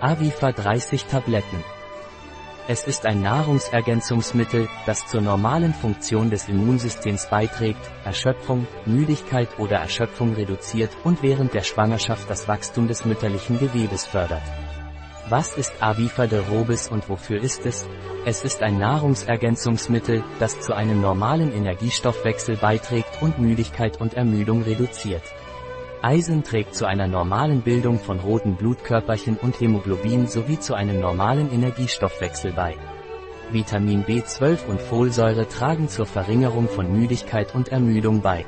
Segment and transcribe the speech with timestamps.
[0.00, 1.64] Avifa 30 Tabletten.
[2.66, 10.34] Es ist ein Nahrungsergänzungsmittel, das zur normalen Funktion des Immunsystems beiträgt, Erschöpfung, Müdigkeit oder Erschöpfung
[10.34, 14.42] reduziert und während der Schwangerschaft das Wachstum des mütterlichen Gewebes fördert.
[15.28, 17.86] Was ist Avifa de Robis und wofür ist es?
[18.26, 25.22] Es ist ein Nahrungsergänzungsmittel, das zu einem normalen Energiestoffwechsel beiträgt und Müdigkeit und Ermüdung reduziert.
[26.04, 31.50] Eisen trägt zu einer normalen Bildung von roten Blutkörperchen und Hämoglobin sowie zu einem normalen
[31.50, 32.76] Energiestoffwechsel bei.
[33.50, 38.44] Vitamin B12 und Folsäure tragen zur Verringerung von Müdigkeit und Ermüdung bei.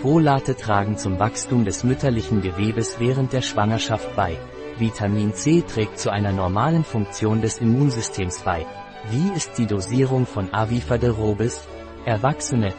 [0.00, 4.36] Folate tragen zum Wachstum des mütterlichen Gewebes während der Schwangerschaft bei.
[4.78, 8.64] Vitamin C trägt zu einer normalen Funktion des Immunsystems bei.
[9.10, 11.66] Wie ist die Dosierung von Avifa de Robis?
[12.04, 12.72] Erwachsene.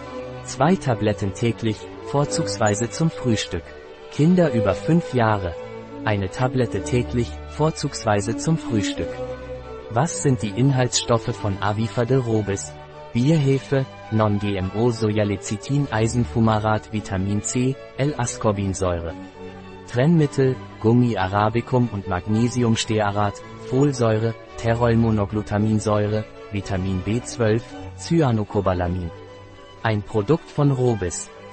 [0.45, 3.63] Zwei Tabletten täglich, vorzugsweise zum Frühstück.
[4.11, 5.55] Kinder über 5 Jahre.
[6.03, 9.09] Eine Tablette täglich, vorzugsweise zum Frühstück.
[9.91, 12.73] Was sind die Inhaltsstoffe von Avifa de Robis?
[13.13, 19.13] Bierhefe, Non-GMO Sojalecithin Eisenfumarat Vitamin C, L-Ascorbinsäure.
[19.87, 27.61] Trennmittel, Gummi arabicum und Magnesiumstearat, Folsäure, Terolmonoglutaminsäure, Vitamin B12,
[27.97, 29.11] Cyanocobalamin.
[29.81, 31.29] Ein Produkt von Robis.